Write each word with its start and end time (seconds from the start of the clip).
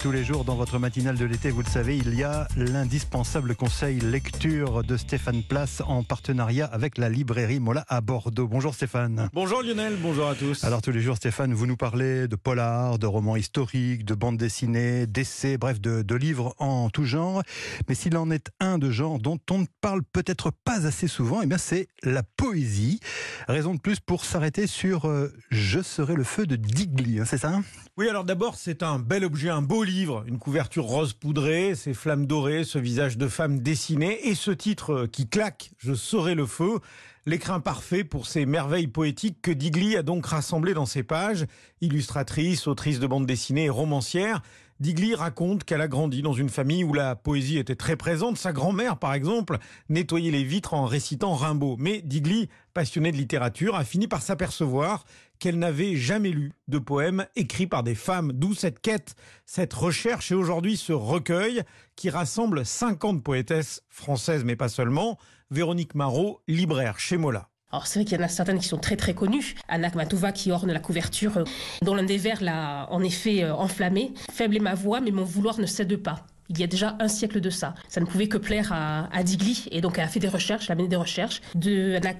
tous 0.00 0.12
les 0.12 0.24
jours 0.24 0.44
dans 0.44 0.54
votre 0.54 0.78
matinale 0.78 1.18
de 1.18 1.26
l'été, 1.26 1.50
vous 1.50 1.60
le 1.60 1.68
savez, 1.68 1.98
il 1.98 2.14
y 2.14 2.24
a 2.24 2.48
l'indispensable 2.56 3.54
conseil 3.54 4.00
lecture 4.00 4.82
de 4.82 4.96
Stéphane 4.96 5.42
Place 5.42 5.82
en 5.86 6.02
partenariat 6.02 6.64
avec 6.64 6.96
la 6.96 7.10
librairie 7.10 7.60
Mola 7.60 7.84
à 7.86 8.00
Bordeaux. 8.00 8.48
Bonjour 8.48 8.74
Stéphane. 8.74 9.28
Bonjour 9.34 9.62
Lionel, 9.62 9.98
bonjour 10.00 10.28
à 10.28 10.34
tous. 10.34 10.64
Alors 10.64 10.80
tous 10.80 10.90
les 10.90 11.02
jours 11.02 11.16
Stéphane, 11.16 11.52
vous 11.52 11.66
nous 11.66 11.76
parlez 11.76 12.28
de 12.28 12.36
polar, 12.36 12.98
de 12.98 13.06
romans 13.06 13.36
historiques, 13.36 14.06
de 14.06 14.14
bandes 14.14 14.38
dessinées, 14.38 15.06
d'essais, 15.06 15.58
bref, 15.58 15.80
de, 15.82 16.00
de 16.00 16.14
livres 16.14 16.54
en 16.58 16.88
tout 16.88 17.04
genre. 17.04 17.42
Mais 17.86 17.94
s'il 17.94 18.16
en 18.16 18.30
est 18.30 18.50
un 18.58 18.78
de 18.78 18.90
genre 18.90 19.18
dont 19.18 19.38
on 19.50 19.58
ne 19.58 19.66
parle 19.82 20.02
peut-être 20.02 20.50
pas 20.64 20.86
assez 20.86 21.08
souvent, 21.08 21.42
eh 21.42 21.46
bien 21.46 21.58
c'est 21.58 21.88
la 22.02 22.22
poésie. 22.22 23.00
Raison 23.48 23.74
de 23.74 23.80
plus 23.80 24.00
pour 24.00 24.24
s'arrêter 24.24 24.66
sur 24.66 25.06
euh, 25.06 25.30
Je 25.50 25.82
serai 25.82 26.14
le 26.14 26.24
feu 26.24 26.46
de 26.46 26.56
Digli, 26.56 27.20
hein, 27.20 27.24
c'est 27.26 27.38
ça 27.38 27.60
Oui, 27.98 28.08
alors 28.08 28.24
d'abord, 28.24 28.54
c'est 28.54 28.82
un 28.82 28.98
bel 28.98 29.24
objet, 29.24 29.50
un 29.50 29.60
beau 29.60 29.82
livre, 29.82 29.89
une 30.26 30.38
couverture 30.38 30.84
rose 30.84 31.14
poudrée, 31.14 31.74
ces 31.74 31.94
flammes 31.94 32.26
dorées, 32.26 32.64
ce 32.64 32.78
visage 32.78 33.18
de 33.18 33.26
femme 33.26 33.58
dessiné 33.58 34.28
et 34.28 34.34
ce 34.34 34.52
titre 34.52 35.06
qui 35.10 35.26
claque, 35.26 35.72
Je 35.78 35.94
serai 35.94 36.34
le 36.34 36.46
feu. 36.46 36.78
L'écrin 37.26 37.60
parfait 37.60 38.04
pour 38.04 38.26
ces 38.26 38.46
merveilles 38.46 38.86
poétiques 38.86 39.42
que 39.42 39.50
Digli 39.50 39.96
a 39.96 40.02
donc 40.02 40.26
rassemblées 40.26 40.74
dans 40.74 40.86
ses 40.86 41.02
pages. 41.02 41.46
Illustratrice, 41.80 42.66
autrice 42.66 43.00
de 43.00 43.06
bande 43.06 43.26
dessinée 43.26 43.64
et 43.64 43.70
romancière, 43.70 44.42
Digli 44.78 45.14
raconte 45.14 45.64
qu'elle 45.64 45.82
a 45.82 45.88
grandi 45.88 46.22
dans 46.22 46.32
une 46.32 46.48
famille 46.48 46.84
où 46.84 46.94
la 46.94 47.14
poésie 47.14 47.58
était 47.58 47.74
très 47.74 47.96
présente. 47.96 48.38
Sa 48.38 48.52
grand-mère, 48.52 48.96
par 48.96 49.12
exemple, 49.12 49.58
nettoyait 49.90 50.30
les 50.30 50.44
vitres 50.44 50.72
en 50.72 50.86
récitant 50.86 51.34
Rimbaud. 51.34 51.76
Mais 51.78 52.00
Digli, 52.00 52.48
passionnée 52.72 53.12
de 53.12 53.18
littérature, 53.18 53.74
a 53.74 53.84
fini 53.84 54.08
par 54.08 54.22
s'apercevoir 54.22 55.04
qu'elle 55.40 55.58
n'avait 55.58 55.96
jamais 55.96 56.30
lu 56.30 56.52
de 56.68 56.78
poèmes 56.78 57.26
écrits 57.34 57.66
par 57.66 57.82
des 57.82 57.96
femmes. 57.96 58.32
D'où 58.32 58.54
cette 58.54 58.80
quête, 58.80 59.16
cette 59.46 59.72
recherche 59.72 60.30
et 60.30 60.36
aujourd'hui 60.36 60.76
ce 60.76 60.92
recueil 60.92 61.62
qui 61.96 62.10
rassemble 62.10 62.64
50 62.64 63.24
poétesses 63.24 63.82
françaises, 63.88 64.44
mais 64.44 64.54
pas 64.54 64.68
seulement. 64.68 65.18
Véronique 65.50 65.96
Marot, 65.96 66.40
libraire 66.46 67.00
chez 67.00 67.16
Mola. 67.16 67.48
Alors 67.72 67.86
c'est 67.86 68.00
vrai 68.00 68.04
qu'il 68.04 68.18
y 68.18 68.20
en 68.20 68.24
a 68.24 68.28
certaines 68.28 68.58
qui 68.58 68.68
sont 68.68 68.78
très 68.78 68.96
très 68.96 69.14
connues. 69.14 69.54
Anna 69.68 69.90
Kmatova 69.90 70.32
qui 70.32 70.50
orne 70.50 70.72
la 70.72 70.80
couverture, 70.80 71.38
euh, 71.38 71.44
dont 71.82 71.94
l'un 71.94 72.02
des 72.02 72.18
vers 72.18 72.42
l'a 72.42 72.88
en 72.90 73.02
effet 73.02 73.44
euh, 73.44 73.54
enflammé. 73.54 74.12
Faible 74.32 74.56
est 74.56 74.60
ma 74.60 74.74
voix, 74.74 75.00
mais 75.00 75.12
mon 75.12 75.24
vouloir 75.24 75.58
ne 75.58 75.66
cède 75.66 75.96
pas 75.96 76.26
il 76.50 76.58
y 76.58 76.64
a 76.64 76.66
déjà 76.66 76.96
un 77.00 77.08
siècle 77.08 77.40
de 77.40 77.48
ça. 77.48 77.74
Ça 77.88 78.00
ne 78.00 78.06
pouvait 78.06 78.28
que 78.28 78.36
plaire 78.36 78.72
à, 78.72 79.08
à 79.16 79.22
Digli, 79.22 79.66
et 79.70 79.80
donc 79.80 79.98
elle 79.98 80.04
a 80.04 80.08
fait 80.08 80.20
des 80.20 80.28
recherches, 80.28 80.66
elle 80.68 80.72
a 80.72 80.76
mené 80.76 80.88
des 80.88 80.96
recherches. 80.96 81.40
De 81.54 81.94
Anna 81.94 82.10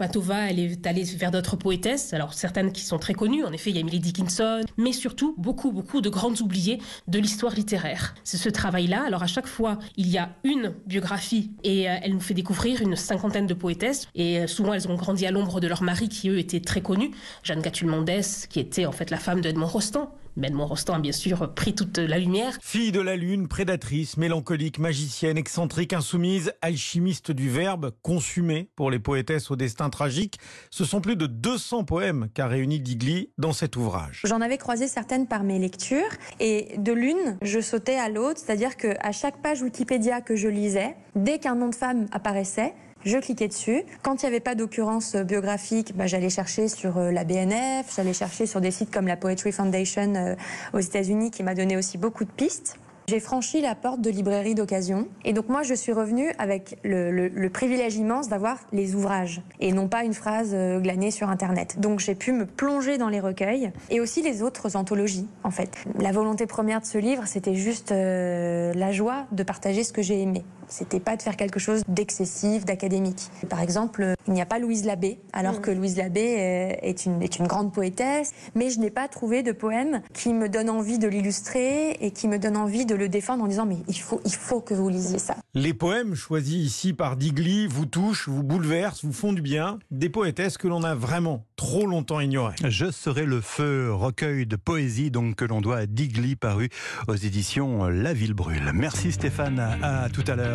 elle 0.48 0.58
est 0.58 0.86
allée 0.86 1.04
vers 1.04 1.30
d'autres 1.30 1.56
poétesses, 1.56 2.14
alors 2.14 2.32
certaines 2.32 2.72
qui 2.72 2.82
sont 2.82 2.98
très 2.98 3.14
connues, 3.14 3.44
en 3.44 3.52
effet, 3.52 3.70
il 3.70 3.74
y 3.74 3.78
a 3.78 3.80
Emily 3.80 3.98
Dickinson, 3.98 4.62
mais 4.78 4.92
surtout 4.92 5.34
beaucoup, 5.36 5.72
beaucoup 5.72 6.00
de 6.00 6.08
grandes 6.08 6.40
oubliées 6.40 6.80
de 7.08 7.18
l'histoire 7.18 7.54
littéraire. 7.54 8.14
C'est 8.24 8.36
ce 8.36 8.48
travail-là, 8.48 9.02
alors 9.04 9.22
à 9.22 9.26
chaque 9.26 9.46
fois, 9.46 9.78
il 9.96 10.08
y 10.08 10.18
a 10.18 10.30
une 10.44 10.72
biographie, 10.86 11.50
et 11.64 11.90
euh, 11.90 11.96
elle 12.02 12.14
nous 12.14 12.20
fait 12.20 12.34
découvrir 12.34 12.80
une 12.80 12.96
cinquantaine 12.96 13.46
de 13.46 13.54
poétesses, 13.54 14.06
et 14.14 14.40
euh, 14.40 14.46
souvent 14.46 14.72
elles 14.72 14.88
ont 14.88 14.94
grandi 14.94 15.26
à 15.26 15.32
l'ombre 15.32 15.60
de 15.60 15.66
leur 15.66 15.82
mari, 15.82 16.08
qui 16.08 16.28
eux 16.28 16.38
étaient 16.38 16.60
très 16.60 16.80
connus. 16.80 17.10
Jeanne 17.42 17.60
Gatule-Mondès, 17.60 18.46
qui 18.48 18.60
était 18.60 18.86
en 18.86 18.92
fait 18.92 19.10
la 19.10 19.18
femme 19.18 19.40
d'Edmond 19.40 19.66
Rostand, 19.66 20.14
Edmond 20.44 20.66
Rostand 20.66 20.94
a 20.94 20.98
bien 20.98 21.12
sûr 21.12 21.54
pris 21.54 21.74
toute 21.74 21.98
la 21.98 22.18
lumière. 22.18 22.58
Fille 22.60 22.92
de 22.92 23.00
la 23.00 23.16
lune, 23.16 23.48
prédatrice, 23.48 24.16
mélancolique, 24.16 24.78
magicienne, 24.78 25.38
excentrique, 25.38 25.92
insoumise, 25.92 26.52
alchimiste 26.62 27.30
du 27.30 27.48
verbe, 27.48 27.92
consumée 28.02 28.70
pour 28.76 28.90
les 28.90 28.98
poétesses 28.98 29.50
au 29.50 29.56
destin 29.56 29.90
tragique, 29.90 30.38
ce 30.70 30.84
sont 30.84 31.00
plus 31.00 31.16
de 31.16 31.26
200 31.26 31.84
poèmes 31.84 32.28
qu'a 32.34 32.46
réuni 32.46 32.80
Digli 32.80 33.30
dans 33.38 33.52
cet 33.52 33.76
ouvrage. 33.76 34.22
J'en 34.24 34.40
avais 34.40 34.58
croisé 34.58 34.88
certaines 34.88 35.26
par 35.26 35.42
mes 35.42 35.58
lectures 35.58 36.10
et 36.38 36.76
de 36.78 36.92
l'une, 36.92 37.38
je 37.42 37.60
sautais 37.60 37.96
à 37.96 38.08
l'autre, 38.08 38.40
c'est-à-dire 38.44 38.76
qu'à 38.76 39.12
chaque 39.12 39.42
page 39.42 39.62
Wikipédia 39.62 40.20
que 40.20 40.36
je 40.36 40.48
lisais, 40.48 40.96
dès 41.14 41.38
qu'un 41.38 41.54
nom 41.54 41.68
de 41.68 41.74
femme 41.74 42.06
apparaissait, 42.12 42.74
je 43.04 43.18
cliquais 43.18 43.48
dessus. 43.48 43.82
Quand 44.02 44.22
il 44.22 44.26
n'y 44.26 44.28
avait 44.28 44.40
pas 44.40 44.54
d'occurrence 44.54 45.16
biographique, 45.16 45.96
bah, 45.96 46.06
j'allais 46.06 46.30
chercher 46.30 46.68
sur 46.68 46.98
euh, 46.98 47.10
la 47.10 47.24
BNF, 47.24 47.94
j'allais 47.94 48.12
chercher 48.12 48.46
sur 48.46 48.60
des 48.60 48.70
sites 48.70 48.90
comme 48.90 49.06
la 49.06 49.16
Poetry 49.16 49.52
Foundation 49.52 50.14
euh, 50.14 50.34
aux 50.72 50.80
États-Unis 50.80 51.30
qui 51.30 51.42
m'a 51.42 51.54
donné 51.54 51.76
aussi 51.76 51.98
beaucoup 51.98 52.24
de 52.24 52.30
pistes. 52.30 52.78
J'ai 53.10 53.18
franchi 53.18 53.60
la 53.60 53.74
porte 53.74 54.00
de 54.00 54.08
librairie 54.08 54.54
d'occasion 54.54 55.08
et 55.24 55.32
donc 55.32 55.48
moi 55.48 55.64
je 55.64 55.74
suis 55.74 55.90
revenue 55.92 56.32
avec 56.38 56.78
le, 56.84 57.10
le, 57.10 57.26
le 57.26 57.50
privilège 57.50 57.96
immense 57.96 58.28
d'avoir 58.28 58.58
les 58.72 58.94
ouvrages 58.94 59.42
et 59.58 59.72
non 59.72 59.88
pas 59.88 60.04
une 60.04 60.14
phrase 60.14 60.52
euh, 60.54 60.78
glanée 60.78 61.10
sur 61.10 61.28
internet. 61.28 61.80
Donc 61.80 61.98
j'ai 61.98 62.14
pu 62.14 62.30
me 62.30 62.46
plonger 62.46 62.98
dans 62.98 63.08
les 63.08 63.18
recueils 63.18 63.72
et 63.90 63.98
aussi 63.98 64.22
les 64.22 64.42
autres 64.42 64.76
anthologies 64.76 65.26
en 65.42 65.50
fait. 65.50 65.72
La 65.98 66.12
volonté 66.12 66.46
première 66.46 66.80
de 66.82 66.86
ce 66.86 66.98
livre 66.98 67.24
c'était 67.26 67.56
juste 67.56 67.90
euh, 67.90 68.72
la 68.74 68.92
joie 68.92 69.26
de 69.32 69.42
partager 69.42 69.82
ce 69.82 69.92
que 69.92 70.02
j'ai 70.02 70.22
aimé. 70.22 70.44
C'était 70.68 71.00
pas 71.00 71.16
de 71.16 71.22
faire 71.22 71.36
quelque 71.36 71.58
chose 71.58 71.82
d'excessif, 71.88 72.64
d'académique. 72.64 73.28
Par 73.48 73.60
exemple, 73.60 74.14
il 74.28 74.34
n'y 74.34 74.40
a 74.40 74.46
pas 74.46 74.60
Louise 74.60 74.84
Labbé, 74.84 75.18
alors 75.32 75.54
mmh. 75.54 75.62
que 75.62 75.72
Louise 75.72 75.96
Labbé 75.96 76.36
euh, 76.38 76.72
est 76.82 77.06
une, 77.06 77.20
est 77.22 77.40
une 77.40 77.48
grande 77.48 77.72
poétesse, 77.72 78.30
mais 78.54 78.70
je 78.70 78.78
n'ai 78.78 78.90
pas 78.90 79.08
trouvé 79.08 79.42
de 79.42 79.50
poème 79.50 80.00
qui 80.14 80.32
me 80.32 80.48
donne 80.48 80.70
envie 80.70 81.00
de 81.00 81.08
l'illustrer 81.08 81.96
et 82.00 82.12
qui 82.12 82.28
me 82.28 82.38
donne 82.38 82.56
envie 82.56 82.86
de 82.86 82.94
le 83.00 83.08
défendre 83.08 83.42
en 83.42 83.48
disant 83.48 83.66
mais 83.66 83.78
il 83.88 83.98
faut, 83.98 84.20
il 84.24 84.34
faut 84.34 84.60
que 84.60 84.74
vous 84.74 84.88
lisiez 84.88 85.18
ça. 85.18 85.36
Les 85.54 85.74
poèmes 85.74 86.14
choisis 86.14 86.64
ici 86.64 86.92
par 86.92 87.16
Digli 87.16 87.66
vous 87.66 87.86
touchent, 87.86 88.28
vous 88.28 88.42
bouleversent, 88.44 89.04
vous 89.04 89.12
font 89.12 89.32
du 89.32 89.42
bien. 89.42 89.78
Des 89.90 90.08
poétesses 90.08 90.56
que 90.58 90.68
l'on 90.68 90.84
a 90.84 90.94
vraiment 90.94 91.44
trop 91.56 91.86
longtemps 91.86 92.20
ignorées. 92.20 92.54
Je 92.68 92.90
serai 92.90 93.24
le 93.24 93.40
feu, 93.40 93.92
recueil 93.92 94.46
de 94.46 94.56
poésie 94.56 95.10
donc 95.10 95.34
que 95.36 95.44
l'on 95.44 95.60
doit 95.60 95.78
à 95.78 95.86
Digli 95.86 96.36
paru 96.36 96.68
aux 97.08 97.16
éditions 97.16 97.88
La 97.88 98.12
Ville 98.12 98.34
Brûle. 98.34 98.70
Merci 98.74 99.12
Stéphane, 99.12 99.58
à, 99.58 100.02
à 100.04 100.08
tout 100.08 100.24
à 100.26 100.36
l'heure. 100.36 100.48